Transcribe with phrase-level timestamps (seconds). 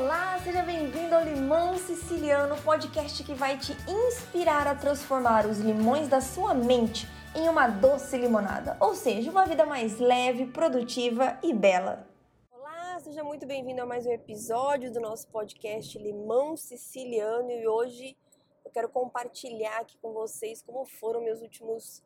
[0.00, 6.06] Olá, seja bem-vindo ao Limão Siciliano, podcast que vai te inspirar a transformar os limões
[6.06, 11.52] da sua mente em uma doce limonada, ou seja, uma vida mais leve, produtiva e
[11.52, 12.06] bela.
[12.52, 18.16] Olá, seja muito bem-vindo a mais um episódio do nosso podcast Limão Siciliano e hoje
[18.64, 22.04] eu quero compartilhar aqui com vocês como foram meus últimos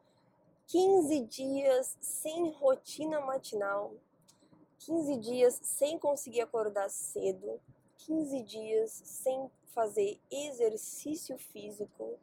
[0.68, 3.93] 15 dias sem rotina matinal,
[4.79, 7.61] 15 dias sem conseguir acordar cedo,
[8.06, 12.18] 15 dias sem fazer exercício físico,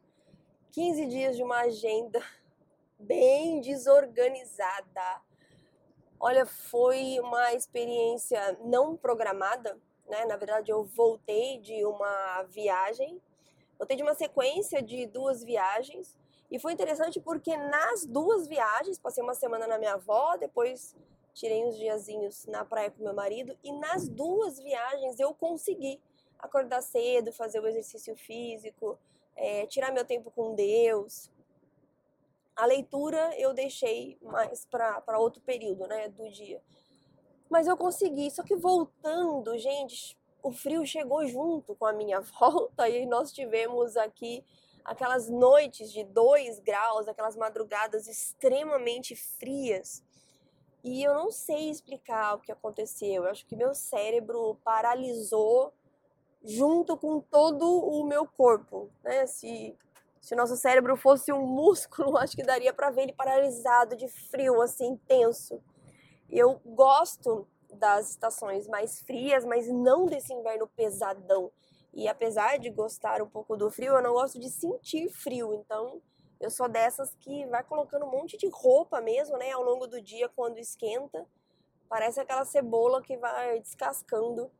[0.72, 2.22] 15 dias de uma agenda
[2.98, 5.22] bem desorganizada.
[6.18, 10.26] Olha, foi uma experiência não programada, né?
[10.26, 13.20] Na verdade, eu voltei de uma viagem,
[13.78, 16.16] voltei de uma sequência de duas viagens,
[16.50, 20.94] e foi interessante porque nas duas viagens, passei uma semana na minha avó, depois
[21.40, 25.98] tirei uns diazinhos na praia com meu marido e nas duas viagens eu consegui
[26.38, 28.98] acordar cedo, fazer o exercício físico,
[29.34, 31.30] é, tirar meu tempo com Deus.
[32.54, 36.60] A leitura eu deixei mais para outro período né, do dia.
[37.48, 42.86] Mas eu consegui, só que voltando, gente, o frio chegou junto com a minha volta
[42.86, 44.44] e nós tivemos aqui
[44.84, 50.02] aquelas noites de 2 graus, aquelas madrugadas extremamente frias.
[50.82, 53.24] E eu não sei explicar o que aconteceu.
[53.24, 55.72] Eu acho que meu cérebro paralisou
[56.42, 59.26] junto com todo o meu corpo, né?
[59.26, 59.76] Se
[60.20, 64.60] se nosso cérebro fosse um músculo, acho que daria para ver ele paralisado de frio
[64.60, 65.62] assim intenso.
[66.28, 71.50] Eu gosto das estações mais frias, mas não desse inverno pesadão.
[71.92, 75.54] E apesar de gostar um pouco do frio, eu não gosto de sentir frio.
[75.54, 76.00] Então,
[76.40, 80.00] eu sou dessas que vai colocando um monte de roupa mesmo, né, ao longo do
[80.00, 81.26] dia quando esquenta.
[81.88, 84.50] Parece aquela cebola que vai descascando,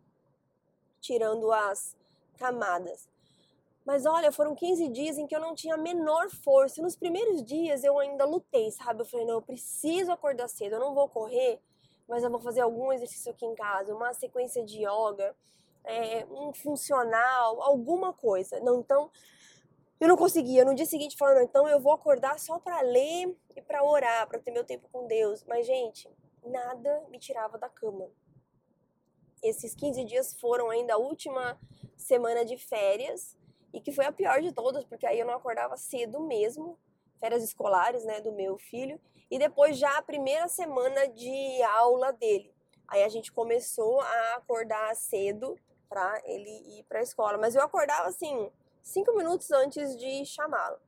[1.01, 1.97] tirando as
[2.36, 3.08] camadas.
[3.84, 6.83] Mas olha, foram 15 dias em que eu não tinha a menor força.
[6.83, 9.01] Nos primeiros dias eu ainda lutei, sabe?
[9.01, 11.61] Eu falei, não, eu preciso acordar cedo, eu não vou correr,
[12.07, 15.35] mas eu vou fazer algum exercício aqui em casa, uma sequência de yoga,
[15.85, 18.61] é, um funcional, alguma coisa.
[18.61, 19.11] Não, então
[20.00, 20.64] eu não conseguia.
[20.64, 24.38] No dia seguinte, falando, então eu vou acordar só para ler e para orar, para
[24.38, 25.44] ter meu tempo com Deus.
[25.44, 26.08] Mas, gente,
[26.42, 28.11] nada me tirava da cama.
[29.42, 31.61] Esses 15 dias foram ainda a última
[31.96, 33.36] semana de férias
[33.72, 36.78] e que foi a pior de todas, porque aí eu não acordava cedo mesmo,
[37.20, 39.00] férias escolares, né, do meu filho,
[39.30, 42.52] e depois já a primeira semana de aula dele.
[42.88, 45.56] Aí a gente começou a acordar cedo
[45.88, 48.50] para ele ir para a escola, mas eu acordava assim
[48.83, 50.79] cinco minutos antes de chamá-lo.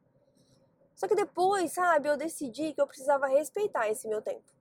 [0.95, 4.53] Só que depois, sabe, eu decidi que eu precisava respeitar esse meu tempo.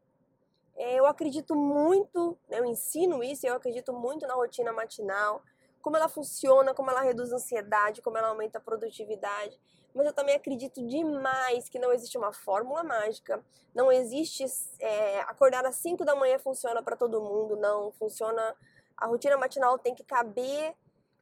[0.75, 5.43] É, eu acredito muito, né, eu ensino isso, eu acredito muito na rotina matinal,
[5.81, 9.59] como ela funciona, como ela reduz a ansiedade, como ela aumenta a produtividade.
[9.93, 13.43] Mas eu também acredito demais que não existe uma fórmula mágica,
[13.75, 14.45] não existe
[14.79, 18.55] é, acordar às 5 da manhã funciona para todo mundo, não funciona.
[18.95, 20.75] A rotina matinal tem que caber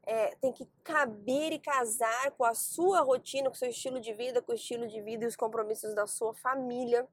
[0.03, 4.13] é, tem que caber e casar com a sua rotina, com o seu estilo de
[4.13, 7.07] vida, com o estilo de vida e os compromissos da sua família.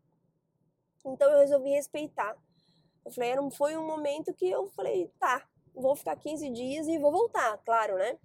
[1.04, 2.36] Então eu resolvi respeitar.
[3.04, 6.98] Eu falei, era, foi um momento que eu falei, tá, vou ficar 15 dias e
[6.98, 8.18] vou voltar, claro, né?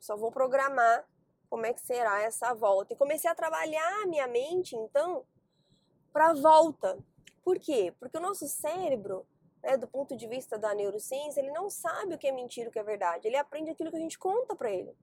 [0.00, 1.06] Só vou programar
[1.48, 2.92] como é que será essa volta.
[2.92, 5.24] E comecei a trabalhar a minha mente, então,
[6.12, 6.98] para a volta.
[7.44, 7.94] Por quê?
[8.00, 9.26] Porque o nosso cérebro,
[9.64, 12.68] né, do ponto de vista da neurociência, ele não sabe o que é mentira e
[12.68, 13.26] o que é verdade.
[13.26, 14.94] Ele aprende aquilo que a gente conta para ele.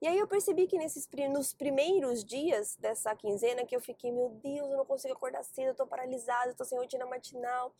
[0.00, 4.28] E aí eu percebi que nesses, nos primeiros dias dessa quinzena que eu fiquei, meu
[4.28, 7.74] Deus, eu não consigo acordar cedo, eu tô paralisada, eu tô sem rotina matinal,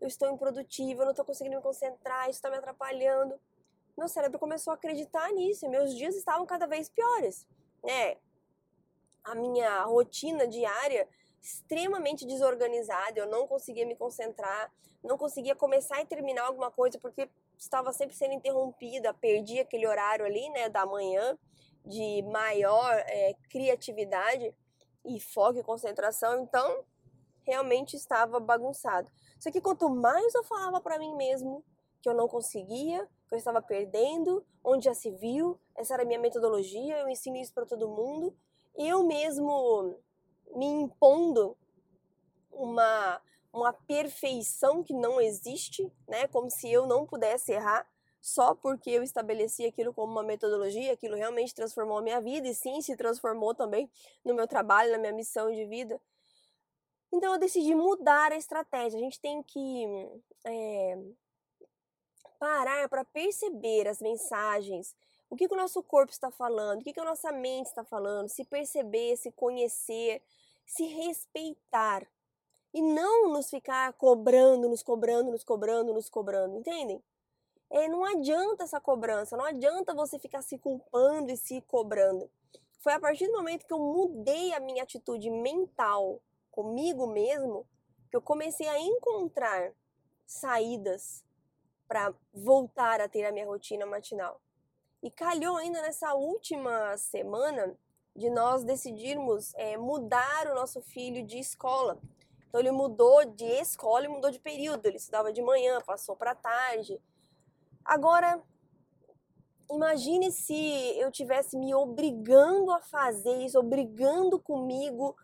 [0.00, 3.40] eu estou improdutiva, eu não tô conseguindo me concentrar, isso tá me atrapalhando.
[3.96, 7.46] Meu cérebro começou a acreditar nisso e meus dias estavam cada vez piores,
[7.82, 8.18] né?
[9.24, 11.08] A minha rotina diária
[11.44, 14.72] extremamente desorganizada, eu não conseguia me concentrar,
[15.02, 17.28] não conseguia começar e terminar alguma coisa porque
[17.58, 21.38] estava sempre sendo interrompida, perdi aquele horário ali, né, da manhã
[21.84, 24.54] de maior é, criatividade
[25.04, 26.82] e foco e concentração, então
[27.42, 29.10] realmente estava bagunçado.
[29.38, 31.62] Só que quanto mais eu falava para mim mesmo
[32.00, 36.06] que eu não conseguia, que eu estava perdendo, onde já se viu, essa era a
[36.06, 38.34] minha metodologia, eu ensino isso para todo mundo,
[38.74, 39.98] eu mesmo
[40.54, 41.56] me impondo
[42.50, 43.20] uma
[43.54, 46.26] uma perfeição que não existe, né?
[46.26, 47.86] Como se eu não pudesse errar
[48.20, 52.54] só porque eu estabeleci aquilo como uma metodologia, aquilo realmente transformou a minha vida e
[52.54, 53.88] sim se transformou também
[54.24, 56.00] no meu trabalho, na minha missão de vida.
[57.12, 58.98] Então eu decidi mudar a estratégia.
[58.98, 59.86] A gente tem que
[60.42, 60.98] é,
[62.40, 64.96] parar para perceber as mensagens,
[65.34, 67.84] o que, que o nosso corpo está falando, o que, que a nossa mente está
[67.84, 70.22] falando, se perceber, se conhecer,
[70.64, 72.06] se respeitar.
[72.72, 77.02] E não nos ficar cobrando, nos cobrando, nos cobrando, nos cobrando, entendem?
[77.68, 82.30] É, não adianta essa cobrança, não adianta você ficar se culpando e se cobrando.
[82.78, 86.20] Foi a partir do momento que eu mudei a minha atitude mental
[86.50, 87.66] comigo mesmo
[88.08, 89.72] que eu comecei a encontrar
[90.24, 91.24] saídas
[91.88, 94.40] para voltar a ter a minha rotina matinal.
[95.04, 97.76] E calhou ainda nessa última semana
[98.16, 102.00] de nós decidirmos é, mudar o nosso filho de escola.
[102.48, 104.86] Então ele mudou de escola e mudou de período.
[104.86, 106.98] Ele estudava de manhã, passou para tarde.
[107.84, 108.42] Agora,
[109.70, 115.14] imagine se eu tivesse me obrigando a fazer isso, obrigando comigo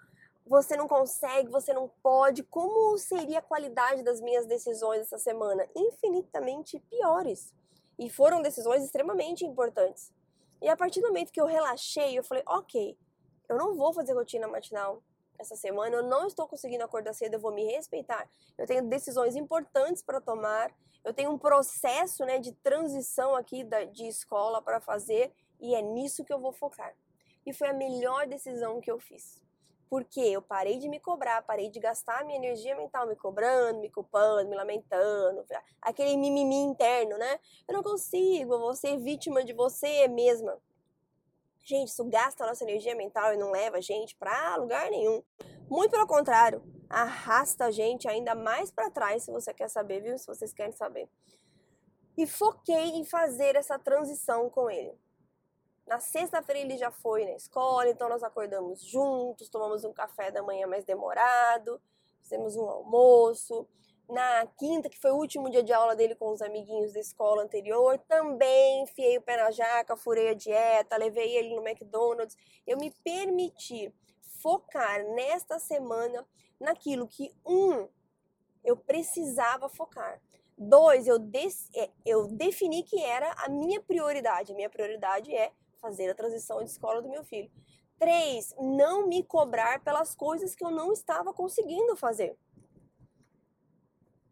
[0.46, 2.42] você não consegue, você não pode.
[2.42, 5.64] Como seria a qualidade das minhas decisões essa semana?
[5.76, 7.54] Infinitamente piores.
[8.00, 10.10] E foram decisões extremamente importantes.
[10.62, 12.96] E a partir do momento que eu relaxei, eu falei: ok,
[13.46, 15.02] eu não vou fazer rotina matinal
[15.38, 18.26] essa semana, eu não estou conseguindo acordar cedo, eu vou me respeitar.
[18.56, 20.74] Eu tenho decisões importantes para tomar,
[21.04, 25.30] eu tenho um processo né, de transição aqui da, de escola para fazer
[25.60, 26.94] e é nisso que eu vou focar.
[27.44, 29.42] E foi a melhor decisão que eu fiz.
[29.90, 33.90] Porque eu parei de me cobrar, parei de gastar minha energia mental me cobrando, me
[33.90, 35.44] culpando, me lamentando,
[35.82, 37.40] aquele mimimi interno, né?
[37.68, 40.56] Eu não consigo, eu vou ser vítima de você mesma.
[41.64, 45.22] Gente, isso gasta a nossa energia mental e não leva a gente para lugar nenhum.
[45.68, 50.16] Muito pelo contrário, arrasta a gente ainda mais para trás, se você quer saber, viu?
[50.16, 51.08] Se vocês querem saber.
[52.16, 54.96] E foquei em fazer essa transição com ele.
[55.90, 60.40] Na sexta-feira ele já foi na escola, então nós acordamos juntos, tomamos um café da
[60.40, 61.82] manhã mais demorado,
[62.22, 63.66] fizemos um almoço.
[64.08, 67.42] Na quinta, que foi o último dia de aula dele com os amiguinhos da escola
[67.42, 72.36] anterior, também enfiei o pé na jaca, furei a dieta, levei ele no McDonald's.
[72.64, 73.92] Eu me permiti
[74.40, 76.24] focar nesta semana
[76.60, 77.88] naquilo que, um,
[78.62, 80.22] eu precisava focar.
[80.56, 81.16] Dois, eu,
[81.74, 84.52] é, eu defini que era a minha prioridade.
[84.52, 85.50] A minha prioridade é
[85.80, 87.50] fazer a transição de escola do meu filho.
[87.98, 92.36] Três, não me cobrar pelas coisas que eu não estava conseguindo fazer.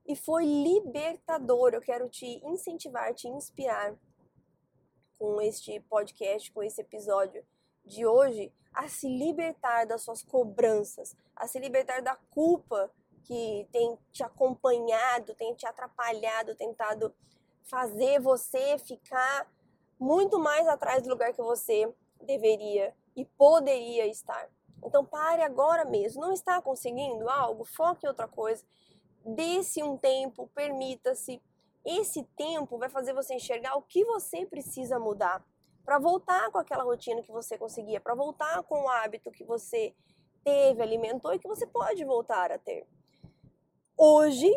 [0.06, 1.74] E foi libertador.
[1.74, 3.94] Eu quero te incentivar, te inspirar
[5.18, 7.44] com este podcast, com esse episódio
[7.84, 12.90] de hoje, a se libertar das suas cobranças, a se libertar da culpa
[13.24, 17.14] que tem te acompanhado, tem te atrapalhado, tentado
[17.64, 19.46] fazer você ficar
[19.98, 21.92] muito mais atrás do lugar que você
[22.22, 24.48] deveria e poderia estar.
[24.84, 26.20] Então pare agora mesmo.
[26.20, 27.64] Não está conseguindo algo?
[27.64, 28.64] Foque em outra coisa.
[29.24, 31.42] Dê-se um tempo, permita-se.
[31.84, 35.44] Esse tempo vai fazer você enxergar o que você precisa mudar
[35.84, 39.94] para voltar com aquela rotina que você conseguia, para voltar com o hábito que você
[40.44, 42.86] teve, alimentou e que você pode voltar a ter.
[43.96, 44.50] Hoje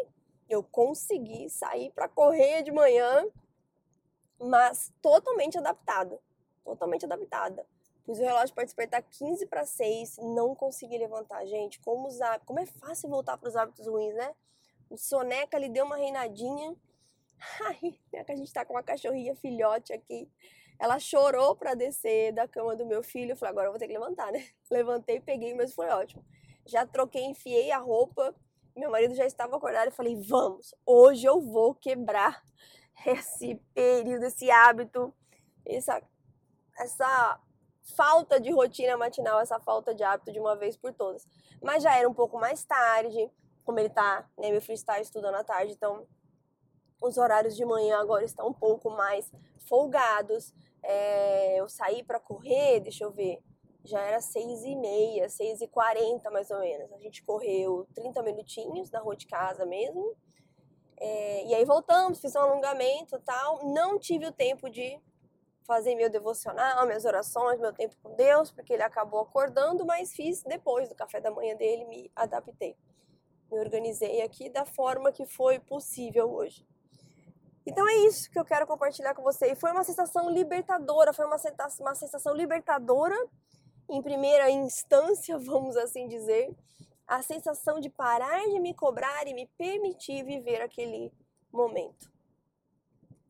[0.50, 3.26] eu consegui sair para correr de manhã
[4.42, 6.20] mas totalmente adaptada.
[6.64, 7.66] Totalmente adaptada.
[8.04, 11.46] Pus o relógio para despertar 15 para 6, não consegui levantar.
[11.46, 14.34] Gente, como usar, como é fácil voltar para os hábitos ruins, né?
[14.90, 16.76] O soneca ali deu uma reinadinha.
[17.62, 20.28] Ai, a gente tá com uma cachorrinha filhote aqui.
[20.80, 23.34] Ela chorou para descer da cama do meu filho.
[23.34, 24.44] Eu falei, agora eu vou ter que levantar, né?
[24.70, 26.26] Levantei, peguei, mas foi ótimo.
[26.66, 28.36] Já troquei, enfiei a roupa.
[28.76, 32.42] Meu marido já estava acordado e falei, vamos, hoje eu vou quebrar
[33.08, 35.14] esse período, esse hábito,
[35.66, 36.02] essa,
[36.78, 37.40] essa
[37.96, 41.28] falta de rotina matinal, essa falta de hábito de uma vez por todas.
[41.62, 43.32] Mas já era um pouco mais tarde,
[43.64, 46.08] como ele tá, né, meu filho está estudando à tarde, então
[47.02, 49.32] os horários de manhã agora estão um pouco mais
[49.68, 50.54] folgados.
[50.84, 53.42] É, eu saí para correr, deixa eu ver,
[53.84, 56.92] já era seis e meia, seis e quarenta mais ou menos.
[56.94, 60.16] A gente correu 30 minutinhos na rua de casa mesmo.
[61.04, 63.66] É, e aí voltamos, fiz um alongamento tal.
[63.74, 65.02] Não tive o tempo de
[65.64, 70.44] fazer meu devocional, minhas orações, meu tempo com Deus, porque ele acabou acordando, mas fiz
[70.44, 72.78] depois do café da manhã dele, me adaptei.
[73.52, 76.64] Me organizei aqui da forma que foi possível hoje.
[77.66, 79.52] Então é isso que eu quero compartilhar com você.
[79.52, 83.16] E foi uma sensação libertadora, foi uma sensação, uma sensação libertadora
[83.90, 86.56] em primeira instância, vamos assim dizer,
[87.12, 91.12] a sensação de parar de me cobrar e me permitir viver aquele
[91.52, 92.10] momento.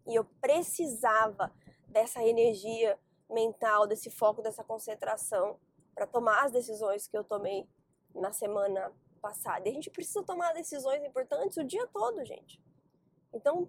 [0.05, 1.51] E eu precisava
[1.87, 5.59] dessa energia mental, desse foco, dessa concentração
[5.95, 7.67] para tomar as decisões que eu tomei
[8.13, 9.67] na semana passada.
[9.67, 12.61] E a gente precisa tomar decisões importantes o dia todo, gente.
[13.33, 13.67] Então,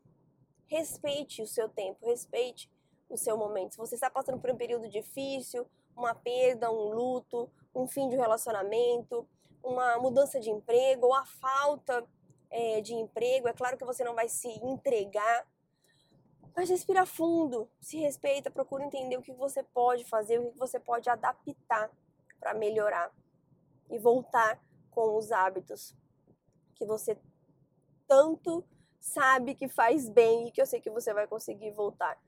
[0.66, 2.71] respeite o seu tempo, respeite
[3.09, 3.73] o seu momento.
[3.73, 5.66] Se você está passando por um período difícil,
[5.97, 9.26] uma perda, um luto, um fim de um relacionamento,
[9.62, 12.04] uma mudança de emprego ou a falta
[12.50, 15.47] é, de emprego, é claro que você não vai se entregar,
[16.54, 20.78] mas respira fundo, se respeita, procura entender o que você pode fazer, o que você
[20.78, 21.90] pode adaptar
[22.38, 23.11] para melhorar
[23.90, 25.97] e voltar com os hábitos
[26.75, 27.16] que você
[28.07, 28.64] tanto
[29.00, 32.21] sabe que faz bem e que eu sei que você vai conseguir voltar.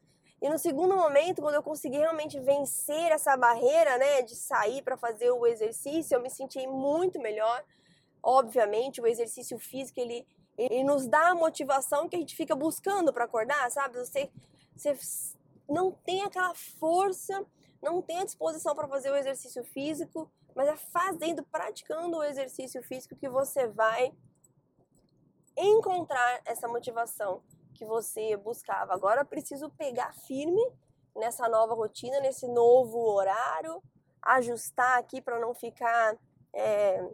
[0.42, 4.96] E no segundo momento, quando eu consegui realmente vencer essa barreira, né, de sair para
[4.96, 7.64] fazer o exercício, eu me senti muito melhor.
[8.22, 10.26] Obviamente, o exercício físico ele,
[10.56, 13.98] ele nos dá a motivação que a gente fica buscando para acordar, sabe?
[13.98, 14.30] Você,
[14.76, 14.98] você
[15.68, 17.44] não tem aquela força,
[17.82, 22.82] não tem a disposição para fazer o exercício físico, mas é fazendo, praticando o exercício
[22.82, 24.12] físico que você vai
[25.56, 27.42] encontrar essa motivação
[27.74, 28.94] que você buscava.
[28.94, 30.62] Agora preciso pegar firme
[31.14, 33.82] nessa nova rotina, nesse novo horário,
[34.22, 36.16] ajustar aqui para não ficar
[36.52, 37.06] é,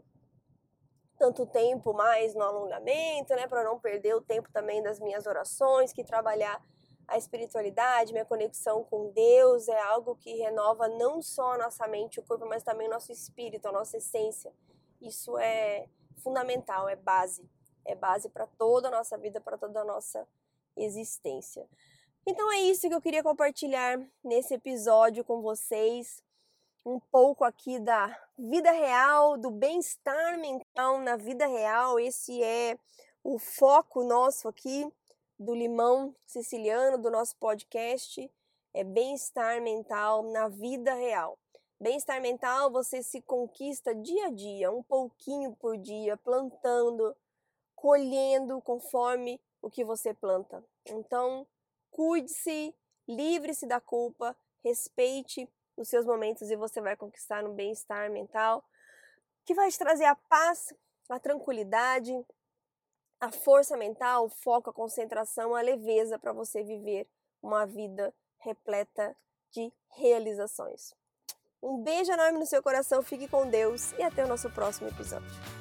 [1.18, 3.46] tanto tempo mais no alongamento, né?
[3.46, 6.62] Para não perder o tempo também das minhas orações, que trabalhar
[7.10, 12.20] a espiritualidade, minha conexão com Deus é algo que renova não só a nossa mente
[12.20, 14.52] o corpo, mas também o nosso espírito, a nossa essência.
[15.00, 15.88] Isso é
[16.22, 17.44] fundamental, é base.
[17.84, 20.26] É base para toda a nossa vida, para toda a nossa
[20.82, 21.68] existência.
[22.26, 26.22] Então é isso que eu queria compartilhar nesse episódio com vocês.
[26.84, 31.98] Um pouco aqui da vida real, do bem-estar mental na vida real.
[31.98, 32.78] Esse é
[33.22, 34.90] o foco nosso aqui
[35.38, 38.30] do Limão Siciliano, do nosso podcast.
[38.72, 41.38] É bem-estar mental na vida real.
[41.80, 47.16] Bem-estar mental você se conquista dia a dia, um pouquinho por dia, plantando,
[47.74, 50.64] colhendo conforme o que você planta.
[50.86, 51.46] Então,
[51.90, 52.74] cuide-se,
[53.06, 58.64] livre-se da culpa, respeite os seus momentos e você vai conquistar um bem-estar mental
[59.44, 60.72] que vai te trazer a paz,
[61.08, 62.12] a tranquilidade,
[63.20, 67.08] a força mental, o foco, a concentração, a leveza para você viver
[67.42, 69.16] uma vida repleta
[69.50, 70.94] de realizações.
[71.62, 75.59] Um beijo enorme no seu coração, fique com Deus e até o nosso próximo episódio.